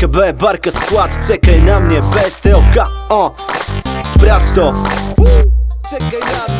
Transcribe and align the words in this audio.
HB, 0.00 0.32
barka 0.32 0.70
skład 0.70 1.26
Czekaj 1.26 1.62
na 1.62 1.80
mnie 1.80 2.00
bez 2.02 2.40
TOK 2.40 2.88
O, 3.08 3.34
sprawdź 4.14 4.46
to 4.54 4.72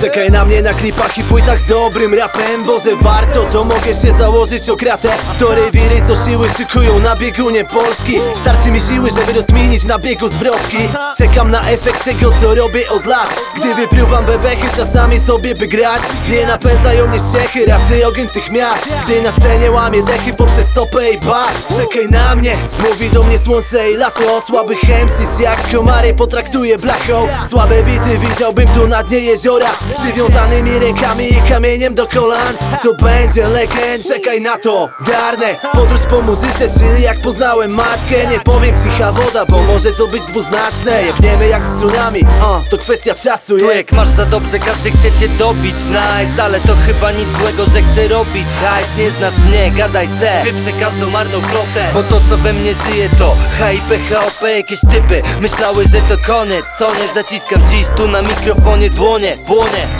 Czekaj 0.00 0.30
na 0.30 0.44
mnie. 0.44 0.62
Na 0.62 0.74
klipach 0.74 1.18
i 1.18 1.24
płytach 1.24 1.58
z 1.58 1.66
dobrym 1.66 2.14
rapem 2.14 2.64
Bo 2.66 2.80
że 2.80 2.96
warto, 2.96 3.44
to 3.52 3.64
mogę 3.64 3.94
się 4.02 4.12
założyć 4.18 4.70
o 4.70 4.76
kratę. 4.76 5.08
To 5.38 5.54
rewiry, 5.54 6.02
co 6.06 6.24
siły 6.24 6.48
szykują 6.48 6.98
na 6.98 7.16
biegunie 7.16 7.64
Polski. 7.64 8.20
Starczy 8.40 8.70
mi 8.70 8.80
siły, 8.80 9.10
żeby 9.10 9.32
rozkminić 9.32 9.84
na 9.84 9.98
biegu 9.98 10.28
zwrotki. 10.28 10.78
Czekam 11.18 11.50
na 11.50 11.70
efekt 11.70 12.04
tego, 12.04 12.32
co 12.40 12.54
robię 12.54 12.88
od 12.90 13.06
lat. 13.06 13.36
Gdy 13.56 13.74
wypruwam 13.74 14.24
bebechy, 14.24 14.76
czasami 14.76 15.20
sobie 15.20 15.54
by 15.54 15.68
grać. 15.68 16.02
Nie 16.28 16.46
napędzają 16.46 17.06
mnie 17.06 17.18
ściechy, 17.18 17.66
raczej 17.66 18.04
ogień 18.04 18.28
tych 18.28 18.50
miast. 18.50 18.88
Gdy 19.04 19.22
na 19.22 19.32
scenie 19.32 19.70
łamię 19.70 20.02
dechy 20.02 20.32
poprzez 20.34 20.66
stopę 20.66 21.10
i 21.10 21.18
bas 21.20 21.48
Czekaj 21.76 22.08
na 22.10 22.34
mnie, 22.36 22.56
mówi 22.88 23.10
do 23.10 23.22
mnie 23.22 23.38
słońce 23.38 23.90
i 23.90 23.96
lato. 23.96 24.42
Słaby 24.46 24.76
chemsis 24.76 25.40
jak 25.40 25.70
komary 25.72 26.14
potraktuje 26.14 26.78
blachą 26.78 27.28
Słabe 27.50 27.82
bity 27.82 28.18
widziałbym 28.18 28.68
tu 28.68 28.86
na 28.86 29.02
dnie 29.02 29.15
jeziora 29.20 29.66
Z 29.88 29.94
przywiązanymi 30.02 30.78
rękami 30.78 31.32
i 31.32 31.42
kamieniem 31.48 31.94
do 31.94 32.06
kolan. 32.06 32.54
To 32.82 32.94
będzie 32.94 33.48
legend, 33.48 34.08
czekaj 34.08 34.40
na 34.40 34.58
to. 34.58 34.88
Garnę, 35.06 35.56
podróż 35.72 36.00
po 36.10 36.22
muzyce, 36.22 36.68
czyli 36.78 37.02
jak 37.02 37.20
poznałem 37.20 37.70
matkę. 37.74 38.26
Nie 38.30 38.40
powiem 38.40 38.74
cicha 38.82 39.12
woda, 39.12 39.44
bo 39.46 39.62
może 39.62 39.92
to 39.92 40.06
być 40.06 40.22
dwuznaczne. 40.26 41.02
Jebniemy 41.02 41.48
jak 41.48 41.62
tsunami, 41.76 42.20
o, 42.42 42.62
to 42.70 42.78
kwestia 42.78 43.14
czasu 43.14 43.58
Tu 43.58 43.64
jest. 43.64 43.76
jak 43.76 43.92
masz 43.92 44.08
za 44.08 44.26
dobrze, 44.26 44.58
każdy 44.58 44.90
chce 44.90 45.12
cię 45.20 45.28
dobić. 45.28 45.76
Nice, 45.86 46.42
ale 46.44 46.60
to 46.60 46.74
chyba 46.86 47.12
nic 47.12 47.28
złego, 47.40 47.64
że 47.66 47.82
chcę 47.82 48.08
robić. 48.08 48.46
Hajs, 48.62 48.88
nie 48.98 49.10
znasz 49.10 49.38
mnie, 49.48 49.70
gadaj 49.76 50.08
se. 50.20 50.42
Wyprze 50.44 50.72
każdą 50.80 51.10
marną 51.10 51.40
flotę 51.40 51.90
Bo 51.94 52.02
to 52.02 52.20
co 52.30 52.36
we 52.38 52.52
mnie 52.52 52.74
żyje 52.74 53.08
to 53.18 53.36
HIP, 53.58 54.14
HOP, 54.14 54.48
jakieś 54.56 54.80
typy. 54.80 55.22
Myślały, 55.40 55.84
że 55.88 56.00
to 56.00 56.16
koniec, 56.26 56.64
co 56.78 56.90
nie 56.90 57.14
zaciskam 57.14 57.66
dziś 57.66 57.86
Tu 57.96 58.08
na 58.08 58.22
mikrofonie. 58.22 58.90
Dłonie, 58.90 59.05
płonie 59.06 59.36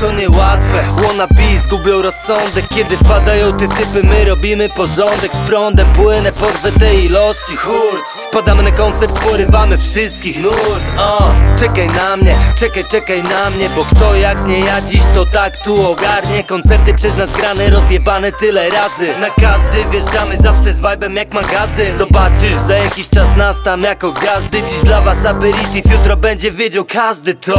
To 0.01 0.13
niełatwe, 0.13 0.85
wanna 0.97 1.27
be 1.27 1.63
zgubią 1.65 2.03
rozsądek. 2.03 2.65
Kiedy 2.75 2.97
wpadają 2.97 3.53
te 3.53 3.69
typy, 3.69 4.03
my 4.03 4.25
robimy 4.25 4.69
porządek. 4.69 5.33
Z 5.33 5.49
prądem 5.49 5.87
płynę, 5.93 6.33
porwę 6.33 6.73
tej 6.73 7.05
ilości. 7.05 7.57
Hurt, 7.57 8.05
wpadamy 8.29 8.63
na 8.63 8.71
koncert, 8.71 9.21
porywamy 9.31 9.79
wszystkich 9.79 10.43
nurt. 10.43 10.99
O, 10.99 11.31
Czekaj 11.59 11.89
na 11.89 12.17
mnie, 12.17 12.37
czekaj, 12.61 12.85
czekaj 12.91 13.23
na 13.23 13.51
mnie 13.51 13.71
Bo 13.71 13.85
kto 13.85 14.15
jak 14.15 14.47
nie 14.47 14.61
ja 14.61 14.81
dziś 14.81 15.03
to 15.15 15.27
tak 15.27 15.65
tu 15.65 15.91
ogarnie. 15.91 16.45
Koncerty 16.45 16.95
przez 16.95 17.17
nas 17.17 17.31
grane, 17.33 17.71
rozjebane 17.71 18.33
tyle 18.33 18.71
razy. 18.71 19.21
Na 19.21 19.31
każdy 19.31 19.85
wjeżdżamy 19.91 20.37
zawsze 20.41 20.73
z 20.73 20.83
vibe'em 20.83 21.17
jak 21.17 21.35
magazyn. 21.35 21.99
Zobaczysz 21.99 22.57
za 22.57 22.75
jakiś 22.75 23.09
czas 23.09 23.37
nas 23.37 23.63
tam 23.63 23.83
jako 23.83 24.13
gwiazdy. 24.13 24.63
Dziś 24.63 24.83
dla 24.83 25.01
was 25.01 25.27
aperitif, 25.27 25.93
jutro 25.93 26.17
będzie 26.17 26.53
wiedział 26.53 26.85
każdy 26.85 27.35
to 27.35 27.59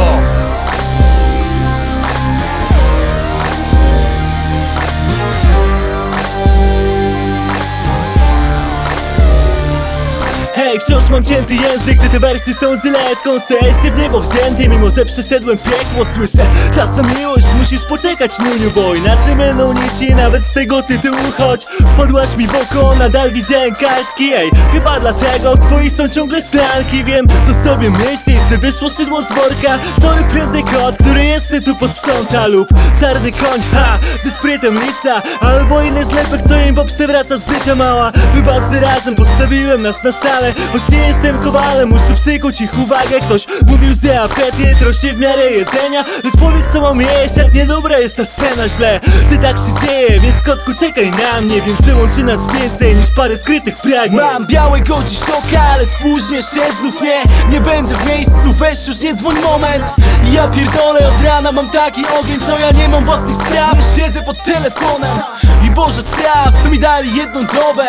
wciąż 10.88 11.10
mam 11.10 11.24
cięty 11.24 11.54
język, 11.54 11.98
gdy 11.98 12.08
te 12.08 12.20
wersy 12.20 12.54
są 12.54 12.76
żyletką 12.76 13.40
Stresy 13.40 13.90
w 13.94 13.98
niebo 13.98 14.20
wzięty, 14.20 14.68
mimo 14.68 14.90
że 14.90 15.04
przeszedłem 15.04 15.58
piekło 15.58 16.04
Słyszę, 16.14 16.46
czas 16.74 16.96
na 16.96 17.02
miłość, 17.02 17.46
musisz 17.58 17.80
poczekać 17.80 18.30
Nuniu 18.38 18.70
Bo 18.70 18.94
inaczej 18.94 19.36
będą 19.36 19.72
nici, 19.72 20.14
nawet 20.14 20.42
z 20.44 20.52
tego 20.52 20.82
tytułu. 20.82 21.16
Choć 21.38 21.64
wpadłaś 21.94 22.36
mi 22.36 22.46
w 22.46 22.54
oko, 22.54 22.94
nadal 22.94 23.30
widziałem 23.30 23.74
kartki 23.74 24.32
Ej, 24.34 24.50
chyba 24.72 25.00
dlatego 25.00 25.54
w 25.54 25.66
twoich 25.66 25.92
są 25.96 26.08
ciągle 26.08 26.42
szklanki. 26.42 27.04
Wiem, 27.04 27.26
co 27.46 27.70
sobie 27.70 27.90
myślisz, 27.90 28.42
że 28.50 28.58
wyszło 28.58 28.88
szydło 28.88 29.22
z 29.22 29.28
worka. 29.28 29.78
Sorry, 30.02 30.24
prędzej 30.24 30.62
kot, 30.62 30.96
który 31.00 31.24
jeszcze 31.24 31.60
tu 31.60 31.76
posprząta 31.76 32.46
Lub 32.46 32.68
czarny 33.00 33.32
koń, 33.32 33.60
ha, 33.72 33.98
ze 34.22 34.30
sprytem 34.30 34.74
lisa. 34.74 35.22
Albo 35.40 35.82
inny 35.82 36.04
zlepek, 36.04 36.40
co 36.48 36.60
im 36.60 36.74
poprzewraca 36.74 37.38
z 37.38 37.48
życia 37.48 37.74
mała. 37.74 38.12
Wybacz, 38.34 38.82
razem 38.82 39.16
postawiłem 39.16 39.82
nas 39.82 40.04
na 40.04 40.12
salę 40.12 40.54
Choć 40.78 40.88
nie 40.88 40.98
jestem 40.98 41.38
kowalem, 41.38 41.88
muszę 41.88 42.14
przykuć 42.14 42.60
ich 42.60 42.78
uwagę. 42.78 43.20
Ktoś 43.20 43.46
mówił, 43.66 43.94
że 44.02 44.20
apetyt 44.20 44.82
rośnie 44.82 45.12
w 45.12 45.18
miarę 45.18 45.50
jedzenia. 45.50 46.04
Lecz 46.24 46.36
powiedz 46.40 46.64
co 46.72 46.80
mam 46.80 47.00
jeść, 47.00 47.36
jak 47.36 47.54
niedobra 47.54 47.98
jest 47.98 48.16
ta 48.16 48.24
scena 48.24 48.68
źle. 48.68 49.00
Że 49.30 49.38
tak 49.38 49.56
się 49.56 49.86
dzieje, 49.86 50.20
więc 50.20 50.42
kotku 50.42 50.70
czekaj 50.80 51.10
na 51.10 51.40
mnie. 51.40 51.62
Wiem, 51.62 51.76
że 51.86 51.96
łączy 51.96 52.24
nas 52.24 52.40
więcej 52.52 52.96
niż 52.96 53.06
parę 53.16 53.38
skrytych 53.38 53.76
pragnień. 53.76 54.20
Mam 54.20 54.46
białego 54.46 55.02
dziś 55.08 55.22
oka, 55.22 55.62
ale 55.62 55.84
spóźnię 55.86 56.42
się 56.42 56.72
znów 56.80 57.02
nie. 57.02 57.22
Nie 57.50 57.60
będę 57.60 57.94
w 57.94 58.06
miejscu, 58.06 58.52
weź 58.52 58.86
już 58.86 59.00
nie 59.00 59.14
dzwoń 59.14 59.36
moment. 59.44 59.84
Ja 60.32 60.48
pierdolę 60.48 61.08
od 61.08 61.24
rana, 61.24 61.52
mam 61.52 61.70
taki 61.70 62.02
ogień, 62.20 62.40
co 62.46 62.58
ja 62.58 62.70
nie 62.70 62.88
mam 62.88 63.04
własnych 63.04 63.36
spraw. 63.36 63.78
Siedzę 63.96 64.22
pod 64.22 64.44
telefonem 64.44 65.18
i 65.66 65.70
Boże 65.70 66.02
spraw, 66.02 66.62
to 66.64 66.70
mi 66.70 66.78
dali 66.78 67.16
jedną 67.16 67.40
dobę 67.40 67.86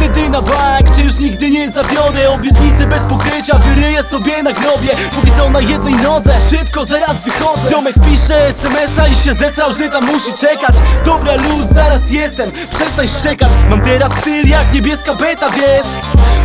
Wtedy 0.00 0.28
na 0.28 0.42
bank, 0.42 0.96
cię 0.96 1.02
już 1.02 1.18
nigdy 1.18 1.50
nie 1.50 1.70
zawiodę. 1.70 2.30
Obietnice 2.30 2.86
bez 2.86 3.00
pokrycia, 3.00 3.58
wyryję 3.58 4.02
sobie 4.02 4.42
na 4.42 4.52
grobie. 4.52 4.88
Póki 5.14 5.32
co 5.36 5.50
na 5.50 5.60
jednej 5.60 5.94
nodze, 5.94 6.34
szybko 6.50 6.84
zaraz 6.84 7.24
wychodzę. 7.24 7.70
Ziomek 7.70 7.94
pisze 8.04 8.52
smsa 8.52 9.08
i 9.08 9.14
się 9.14 9.34
zesrał, 9.34 9.72
że 9.72 9.88
tam 9.88 10.04
musi 10.04 10.32
czekać. 10.32 10.74
Dobra 11.04 11.32
luz, 11.34 11.66
zaraz 11.74 12.00
jestem, 12.10 12.52
przestań 12.74 13.08
szczekać. 13.08 13.52
Mam 13.70 13.80
teraz 13.80 14.12
styl 14.14 14.48
jak 14.48 14.72
niebieska 14.74 15.14
beta, 15.14 15.50
wiesz? 15.50 15.86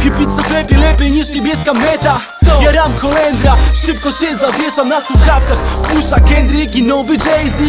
Hipic 0.03 0.29
co 0.37 0.43
klepie 0.43 0.77
lepiej 0.77 1.11
niż 1.11 1.29
niebieska 1.29 1.73
meta. 1.73 2.21
Ja 2.61 2.71
ram 2.71 2.93
Holendra, 2.99 3.55
szybko 3.85 4.11
się 4.11 4.37
zawieszam 4.37 4.89
na 4.89 5.01
słuchawkach. 5.01 5.57
Pusza 5.57 6.19
Kendrick 6.19 6.75
i 6.75 6.83
nowy 6.83 7.13
Jay-Z. 7.13 7.59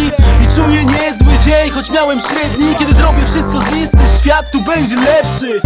I 0.44 0.54
czuję 0.54 0.84
niezły 0.84 1.35
dzień, 1.46 1.70
choć 1.70 1.90
miałem 1.90 2.20
średni 2.20 2.74
Kiedy 2.78 2.94
zrobię 2.94 3.26
wszystko 3.26 3.60
z 3.60 3.72
listy, 3.72 3.98
świat 4.20 4.50
tu 4.50 4.60
będzie 4.60 4.96
lepszy 4.96 5.60